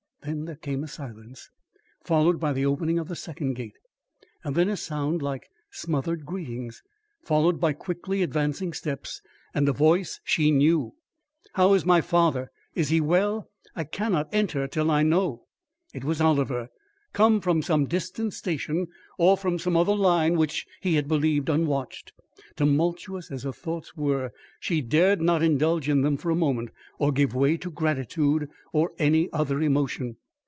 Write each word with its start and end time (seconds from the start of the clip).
Then 0.23 0.45
there 0.45 0.55
came 0.55 0.83
a 0.83 0.87
silence, 0.87 1.49
followed 2.03 2.39
by 2.39 2.53
the 2.53 2.63
opening 2.63 2.99
of 2.99 3.07
the 3.07 3.15
second 3.15 3.53
gate. 3.55 3.79
Then, 4.45 4.69
a 4.69 4.77
sound 4.77 5.23
like 5.23 5.49
smothered 5.71 6.27
greetings, 6.27 6.83
followed 7.23 7.59
by 7.59 7.73
quickly 7.73 8.21
advancing 8.21 8.71
steps 8.73 9.23
and 9.55 9.67
a 9.67 9.73
voice 9.73 10.19
she 10.23 10.51
knew: 10.51 10.93
"How 11.53 11.73
is 11.73 11.87
my 11.87 12.01
father? 12.01 12.51
Is 12.75 12.89
he 12.89 13.01
well? 13.01 13.49
I 13.75 13.83
cannot 13.83 14.29
enter 14.31 14.67
till 14.67 14.91
I 14.91 15.01
know." 15.01 15.47
It 15.91 16.03
was 16.03 16.21
Oliver! 16.21 16.69
come 17.13 17.41
from 17.41 17.61
some 17.61 17.87
distant 17.87 18.33
station, 18.33 18.87
or 19.17 19.35
from 19.35 19.59
some 19.59 19.75
other 19.75 19.93
line 19.95 20.37
which 20.37 20.65
he 20.79 20.95
had 20.95 21.09
believed 21.09 21.49
unwatched. 21.49 22.13
Tumultuous 22.55 23.29
as 23.31 23.43
her 23.43 23.51
thoughts 23.51 23.97
were, 23.97 24.31
she 24.61 24.79
dared 24.79 25.21
not 25.21 25.43
indulge 25.43 25.89
in 25.89 26.03
them 26.03 26.15
for 26.15 26.29
a 26.29 26.35
moment, 26.35 26.69
or 26.97 27.11
give 27.11 27.35
way 27.35 27.57
to 27.57 27.69
gratitude 27.69 28.49
or 28.71 28.93
any 28.97 29.29
other 29.33 29.61
emotion. 29.61 30.15